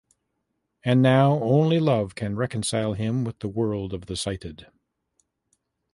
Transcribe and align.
And 0.83 1.03
now 1.03 1.33
only 1.43 1.79
love 1.79 2.15
can 2.15 2.35
reconcile 2.35 2.93
him 2.93 3.23
with 3.23 3.37
the 3.37 3.47
world 3.47 3.93
of 3.93 4.07
the 4.07 4.15
sighted. 4.15 4.65